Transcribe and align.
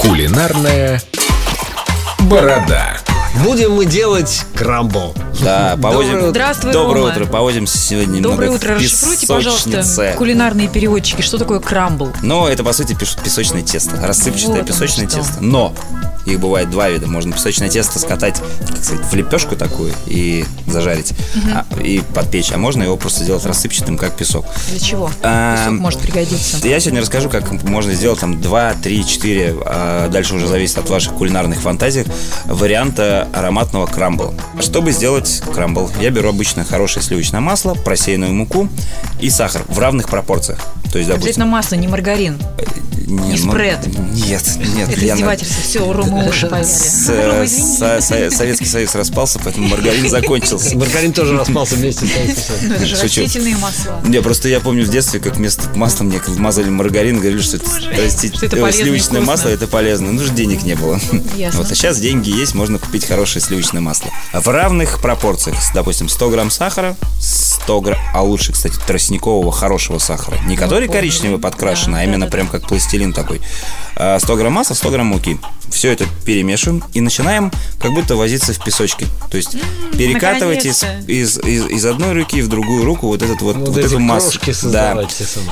Кулинарная 0.00 1.02
борода. 2.20 2.96
Будем 3.44 3.72
мы 3.72 3.84
делать 3.84 4.46
крамбл. 4.54 5.14
Да, 5.42 5.78
повозим. 5.80 6.12
Доброе 6.12 6.20
утро. 6.22 6.30
Здравствуй, 6.30 6.72
Доброе 6.72 7.02
Рома. 7.02 7.12
утро. 7.12 7.24
Повозимся 7.26 7.76
сегодня 7.76 8.16
немного 8.16 8.30
Доброе 8.32 8.50
в 8.50 8.54
утро. 8.54 8.74
Расшифруйте, 8.76 9.26
пожалуйста, 9.26 10.14
кулинарные 10.16 10.68
переводчики. 10.68 11.20
Что 11.20 11.36
такое 11.36 11.60
крамбл? 11.60 12.12
Ну, 12.22 12.46
это, 12.46 12.64
по 12.64 12.72
сути, 12.72 12.94
песочное 12.94 13.60
тесто. 13.62 13.96
Рассыпчатое 14.00 14.58
Вот 14.58 14.66
песочное 14.66 15.06
тесто. 15.06 15.40
Но 15.40 15.74
их 16.26 16.40
бывает 16.40 16.70
два 16.70 16.88
вида. 16.88 17.06
Можно 17.06 17.32
песочное 17.32 17.68
тесто 17.68 17.98
скатать, 17.98 18.40
как 18.66 18.84
сказать, 18.84 19.04
в 19.06 19.14
лепешку 19.14 19.56
такую 19.56 19.92
и 20.06 20.44
зажарить, 20.66 21.12
а, 21.54 21.64
и 21.80 22.00
подпечь. 22.14 22.52
А 22.52 22.58
можно 22.58 22.82
его 22.82 22.96
просто 22.96 23.24
сделать 23.24 23.44
рассыпчатым, 23.46 23.96
как 23.96 24.16
песок. 24.16 24.46
Для 24.70 24.78
чего? 24.78 25.10
А, 25.22 25.56
Песок 25.56 25.80
может 25.80 26.00
пригодиться. 26.00 26.66
Я 26.66 26.80
сегодня 26.80 27.00
расскажу, 27.00 27.28
как 27.28 27.50
можно 27.64 27.92
сделать 27.94 28.20
там 28.20 28.40
2, 28.40 28.74
3, 28.74 29.06
4, 29.06 29.54
а 29.64 30.08
дальше 30.08 30.34
уже 30.34 30.46
зависит 30.46 30.78
от 30.78 30.88
ваших 30.90 31.14
кулинарных 31.14 31.60
фантазий, 31.60 32.04
варианта 32.46 33.28
ароматного 33.32 33.86
крамбла. 33.86 34.34
Чтобы 34.60 34.92
сделать 34.92 35.42
крамбл, 35.54 35.90
я 36.00 36.10
беру 36.10 36.28
обычно 36.28 36.64
хорошее 36.64 37.04
сливочное 37.04 37.40
масло, 37.40 37.74
просеянную 37.74 38.32
муку 38.34 38.68
и 39.20 39.30
сахар 39.30 39.62
в 39.68 39.78
равных 39.78 40.08
пропорциях. 40.08 40.60
То 40.92 40.98
есть, 40.98 41.08
допустим, 41.08 41.14
Обязательно 41.14 41.46
масло, 41.46 41.74
не 41.76 41.88
маргарин. 41.88 42.38
Не, 43.10 43.28
не 43.32 43.40
ну, 43.42 43.50
спред. 43.52 43.86
Нет, 43.86 44.44
нет. 44.74 44.88
Это 44.88 45.00
я 45.04 45.14
на- 45.14 45.16
издевательство. 45.18 45.62
Все, 45.62 45.80
у 45.80 45.90
уши. 45.90 46.48
Рома, 46.48 46.62
извини. 46.62 47.48
со- 47.48 48.00
со- 48.00 48.30
Советский 48.30 48.66
Союз 48.66 48.94
распался, 48.94 49.40
поэтому 49.42 49.68
маргарин 49.68 50.08
закончился. 50.08 50.76
Маргарин 50.76 51.12
тоже 51.12 51.36
распался 51.36 51.74
вместе 51.76 52.06
с. 52.06 52.10
Ну, 52.62 52.78
же 52.86 52.96
Шучу. 52.96 53.22
растительные 53.22 53.56
масла. 53.56 54.00
Не, 54.04 54.20
просто 54.22 54.48
я 54.48 54.60
помню 54.60 54.84
в 54.84 54.88
детстве, 54.88 55.20
как 55.20 55.36
вместо 55.36 55.68
масла 55.76 56.04
мне 56.04 56.20
вмазали 56.26 56.68
маргарин, 56.70 57.18
говорили, 57.18 57.40
что 57.40 57.56
это, 57.56 57.66
э, 57.92 58.72
сливочное 58.72 59.20
масло, 59.20 59.48
это 59.48 59.66
полезно. 59.66 60.12
Ну 60.12 60.22
же 60.22 60.30
денег 60.32 60.62
не 60.62 60.74
было. 60.74 61.00
Ясно. 61.36 61.60
Вот, 61.60 61.70
а 61.70 61.74
сейчас 61.74 61.98
деньги 61.98 62.30
есть, 62.30 62.54
можно 62.54 62.78
купить 62.78 63.06
хорошее 63.06 63.42
сливочное 63.44 63.80
масло. 63.80 64.10
В 64.32 64.46
равных 64.48 65.00
пропорциях, 65.00 65.56
допустим, 65.74 66.08
100 66.08 66.30
грамм 66.30 66.50
сахара, 66.50 66.96
100 67.20 67.80
грамм, 67.80 67.98
а 68.12 68.22
лучше, 68.22 68.52
кстати, 68.52 68.74
тростникового 68.86 69.50
хорошего 69.52 69.98
сахара. 69.98 70.38
Не 70.46 70.56
который 70.56 70.86
помню. 70.86 71.00
коричневый 71.00 71.38
подкрашенный, 71.38 71.94
Да, 71.94 72.00
а 72.00 72.04
именно 72.04 72.26
прям 72.26 72.46
как 72.48 72.66
пластилин 72.66 72.99
такой. 73.12 73.40
А 73.96 74.18
100 74.18 74.36
грамм 74.36 74.52
масла, 74.52 74.74
100 74.74 74.90
грамм 74.90 75.06
муки. 75.06 75.38
Все 75.70 75.92
это 75.92 76.06
перемешиваем 76.24 76.82
и 76.94 77.00
начинаем 77.00 77.50
как 77.80 77.92
будто 77.92 78.16
возиться 78.16 78.52
в 78.52 78.62
песочке. 78.62 79.06
То 79.30 79.36
есть 79.36 79.56
перекатывать 79.96 80.66
из, 80.66 80.84
из, 81.06 81.38
из, 81.38 81.66
из 81.66 81.86
одной 81.86 82.12
руки 82.12 82.42
в 82.42 82.48
другую 82.48 82.84
руку 82.84 83.06
вот 83.08 83.22
этот 83.22 83.40
вот, 83.42 83.56
Вот 83.56 83.68
вот 83.68 83.78
эту 83.78 83.98
массу. 83.98 84.38
самое. 84.52 85.08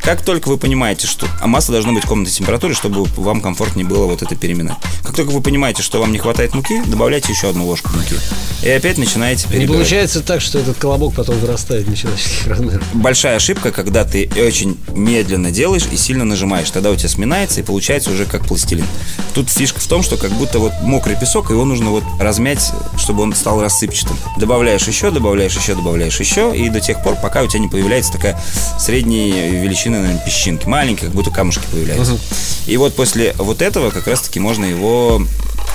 Как 0.00 0.22
только 0.24 0.48
вы 0.48 0.58
понимаете, 0.58 1.06
что 1.06 1.26
а 1.40 1.46
масло 1.46 1.72
должно 1.72 1.92
быть 1.92 2.04
комнатной 2.04 2.32
температуры, 2.32 2.74
чтобы 2.74 3.04
вам 3.16 3.40
комфортнее 3.40 3.86
было 3.86 4.06
вот 4.06 4.22
это 4.22 4.36
переминать. 4.36 4.76
Как 5.02 5.16
только 5.16 5.30
вы 5.30 5.40
понимаете, 5.40 5.82
что 5.82 6.00
вам 6.00 6.12
не 6.12 6.18
хватает 6.18 6.54
муки, 6.54 6.82
добавляйте 6.86 7.32
еще 7.32 7.48
одну 7.48 7.66
ложку 7.66 7.90
муки. 7.94 8.14
И 8.62 8.68
опять 8.68 8.98
начинаете 8.98 9.46
Не 9.46 9.52
перебирать. 9.52 9.76
получается 9.76 10.20
так, 10.20 10.40
что 10.40 10.58
этот 10.58 10.76
колобок 10.78 11.14
потом 11.14 11.38
вырастает 11.38 11.88
на 11.88 11.96
человеческих 11.96 12.46
размерах. 12.46 12.82
Большая 12.92 13.36
ошибка, 13.36 13.72
когда 13.72 14.04
ты 14.04 14.30
очень 14.36 14.78
медленно 14.94 15.50
делаешь 15.50 15.84
и 15.90 15.96
сильно 15.96 16.24
нажимаешь. 16.24 16.70
Тогда 16.70 16.90
у 16.90 16.96
тебя 16.96 17.08
сминается 17.08 17.60
и 17.60 17.62
получается 17.62 18.10
уже 18.10 18.24
как 18.24 18.46
пластилин. 18.46 18.86
Тут 19.34 19.50
фишка 19.50 19.80
в 19.80 19.86
том, 19.86 20.01
что 20.02 20.16
как 20.16 20.30
будто 20.32 20.58
вот 20.58 20.72
мокрый 20.82 21.16
песок, 21.16 21.50
его 21.50 21.64
нужно 21.64 21.90
вот 21.90 22.04
размять, 22.18 22.72
чтобы 22.96 23.22
он 23.22 23.34
стал 23.34 23.60
рассыпчатым. 23.60 24.16
Добавляешь 24.38 24.86
еще, 24.86 25.10
добавляешь 25.10 25.56
еще, 25.56 25.74
добавляешь 25.74 26.18
еще, 26.20 26.56
и 26.56 26.68
до 26.68 26.80
тех 26.80 27.02
пор, 27.02 27.16
пока 27.16 27.42
у 27.42 27.46
тебя 27.46 27.60
не 27.60 27.68
появляется 27.68 28.12
такая 28.12 28.40
средней 28.78 29.30
величины, 29.50 29.98
наверное, 29.98 30.24
песчинки. 30.24 30.66
Маленькие, 30.66 31.06
как 31.06 31.16
будто 31.16 31.30
камушки 31.30 31.64
появляются. 31.70 32.18
И 32.66 32.76
вот 32.76 32.94
после 32.94 33.34
вот 33.38 33.62
этого 33.62 33.90
как 33.90 34.06
раз-таки 34.06 34.40
можно 34.40 34.64
его 34.64 35.22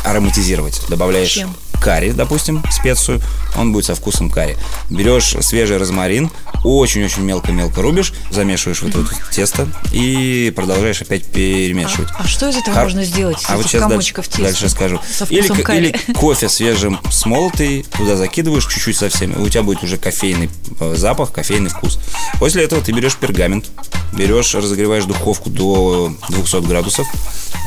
ароматизировать. 0.03 0.81
Добавляешь 0.89 1.31
Чем? 1.31 1.55
карри, 1.79 2.11
допустим, 2.11 2.63
специю, 2.71 3.21
он 3.55 3.71
будет 3.71 3.85
со 3.85 3.95
вкусом 3.95 4.29
карри. 4.29 4.57
Берешь 4.89 5.35
свежий 5.41 5.77
розмарин, 5.77 6.31
очень-очень 6.63 7.21
мелко-мелко 7.23 7.81
рубишь, 7.81 8.13
замешиваешь 8.31 8.81
в 8.81 8.87
это 8.87 8.99
вот 8.99 9.11
тесто 9.31 9.67
и 9.91 10.51
продолжаешь 10.55 11.01
опять 11.01 11.25
перемешивать. 11.25 12.09
А 12.17 12.27
что 12.27 12.49
из 12.49 12.57
этого 12.57 12.75
Хар- 12.75 12.83
можно 12.85 13.03
сделать? 13.03 13.37
А 13.47 13.57
вот 13.57 13.65
сейчас 13.67 13.87
дальше, 13.87 14.13
теста? 14.13 14.41
дальше 14.41 14.69
скажу. 14.69 14.99
Или, 15.29 15.47
карри. 15.61 15.77
или 15.79 16.13
кофе 16.13 16.49
свежим 16.49 16.99
смолотый, 17.11 17.85
туда 17.95 18.15
закидываешь 18.15 18.65
чуть-чуть 18.65 18.97
совсем, 18.97 19.33
и 19.33 19.39
у 19.39 19.47
тебя 19.49 19.63
будет 19.63 19.83
уже 19.83 19.97
кофейный 19.97 20.49
э, 20.79 20.95
запах, 20.97 21.31
кофейный 21.31 21.69
вкус. 21.69 21.99
После 22.39 22.63
этого 22.63 22.81
ты 22.81 22.91
берешь 22.91 23.15
пергамент, 23.15 23.65
берешь, 24.13 24.53
разогреваешь 24.55 25.05
духовку 25.05 25.49
до 25.49 26.13
200 26.29 26.65
градусов, 26.67 27.07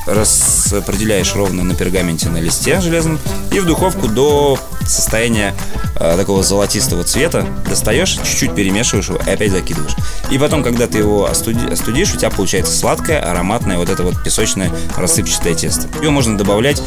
распределяешь 0.07 1.35
ровно 1.35 1.63
на 1.63 1.75
пергаменте 1.75 2.29
на 2.29 2.39
листе 2.39 2.81
железном 2.81 3.19
и 3.53 3.61
в 3.61 3.67
духовку 3.67 4.09
до 4.09 4.59
состояния 4.87 5.55
э, 5.97 6.17
такого 6.17 6.43
золотистого 6.43 7.05
цвета 7.05 7.47
достаешь, 7.69 8.19
чуть-чуть 8.25 8.55
перемешиваешь 8.55 9.09
его 9.09 9.19
и 9.19 9.31
опять 9.31 9.53
закидываешь. 9.53 9.95
И 10.31 10.39
потом, 10.39 10.63
когда 10.63 10.87
ты 10.87 10.99
его 10.99 11.27
остуди- 11.29 11.71
остудишь, 11.73 12.13
у 12.15 12.17
тебя 12.17 12.31
получается 12.31 12.77
сладкое, 12.77 13.21
ароматное 13.21 13.79
вот 13.79 13.89
это 13.89 14.03
вот 14.03 14.23
песочное 14.23 14.71
рассыпчатое 14.97 15.55
тесто. 15.55 15.89
Ее 16.03 16.11
можно 16.11 16.37
добавлять, 16.37 16.83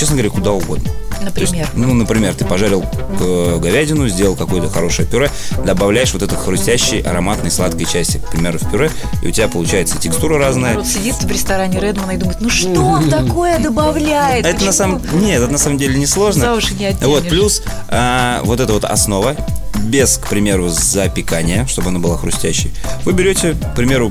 честно 0.00 0.16
говоря, 0.16 0.30
куда 0.30 0.52
угодно. 0.52 0.88
То 0.88 1.40
есть, 1.40 1.52
Например. 1.52 1.68
ну, 1.74 1.92
например, 1.92 2.34
ты 2.34 2.46
пожарил 2.46 2.82
э, 3.20 3.58
говядину, 3.60 4.08
сделал 4.08 4.34
какое-то 4.34 4.70
хорошее 4.70 5.06
пюре, 5.06 5.30
добавляешь 5.66 6.14
вот 6.14 6.22
это 6.22 6.34
хрустящей, 6.34 7.02
ароматной, 7.02 7.50
сладкой 7.50 7.84
части, 7.84 8.16
к 8.16 8.30
примеру, 8.30 8.58
в 8.58 8.70
пюре, 8.70 8.90
и 9.22 9.28
у 9.28 9.30
тебя 9.30 9.46
получается 9.48 9.98
текстура 9.98 10.38
разная. 10.38 10.70
Народ 10.70 10.86
сидит 10.86 11.16
в 11.16 11.30
ресторане 11.30 11.78
Редмана 11.78 12.12
и 12.12 12.16
думает, 12.16 12.40
ну 12.40 12.48
что 12.48 12.80
он 12.80 13.10
такое 13.10 13.58
добавляет? 13.58 14.46
Это 14.46 14.64
на 14.64 14.70
Почему?» 14.70 14.72
самом 14.72 15.02
нет, 15.20 15.42
это 15.42 15.52
на 15.52 15.58
самом 15.58 15.76
деле 15.76 15.98
не 15.98 16.06
сложно. 16.06 16.46
За 16.46 16.54
уши 16.54 16.72
не 16.72 16.86
оттянешь. 16.86 17.06
Вот 17.06 17.28
плюс 17.28 17.62
а, 17.88 18.40
вот 18.44 18.60
эта 18.60 18.72
вот 18.72 18.86
основа 18.86 19.36
без, 19.82 20.16
к 20.16 20.28
примеру, 20.28 20.68
запекания, 20.68 21.66
чтобы 21.66 21.88
она 21.88 21.98
была 21.98 22.16
хрустящей. 22.16 22.72
Вы 23.04 23.12
берете, 23.12 23.52
к 23.52 23.74
примеру, 23.74 24.10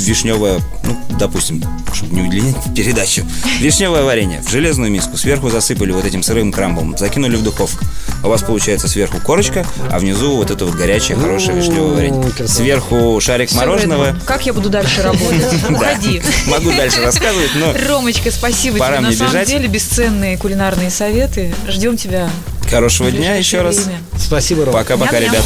вишневое, 0.00 0.60
ну, 0.84 0.96
допустим, 1.18 1.62
чтобы 1.92 2.14
не 2.14 2.22
удлинять 2.22 2.56
передачу, 2.74 3.24
вишневое 3.58 4.02
варенье 4.02 4.40
в 4.42 4.48
железную 4.50 4.90
миску, 4.90 5.16
сверху 5.16 5.50
засыпали 5.50 5.92
вот 5.92 6.04
этим 6.04 6.22
сырым 6.22 6.52
крамблом, 6.52 6.96
закинули 6.96 7.36
в 7.36 7.42
духовку. 7.42 7.84
У 8.22 8.28
вас 8.28 8.42
получается 8.42 8.88
сверху 8.88 9.18
корочка, 9.24 9.66
а 9.90 9.98
внизу 9.98 10.36
вот 10.36 10.50
это 10.50 10.64
вот 10.66 10.74
горячее, 10.74 11.16
хорошее 11.16 11.56
вишневое 11.56 11.94
варенье. 11.94 12.48
Сверху 12.48 13.18
шарик 13.20 13.52
мороженого. 13.52 14.16
Как 14.26 14.44
я 14.46 14.52
буду 14.52 14.68
дальше 14.68 15.02
работать? 15.02 15.44
Уходи. 15.70 16.22
Могу 16.46 16.70
дальше 16.70 17.00
рассказывать, 17.00 17.50
но 17.56 17.72
Ромочка, 17.88 18.30
спасибо 18.30 18.78
тебе. 18.78 19.00
На 19.00 19.12
самом 19.12 19.44
деле 19.44 19.68
бесценные 19.68 20.36
кулинарные 20.36 20.90
советы. 20.90 21.54
Ждем 21.68 21.96
тебя 21.96 22.28
хорошего 22.70 23.10
дня 23.10 23.34
еще 23.34 23.62
раз. 23.62 23.88
Спасибо, 24.18 24.64
Рома. 24.64 24.78
Пока-пока, 24.78 25.18
ребят. 25.18 25.42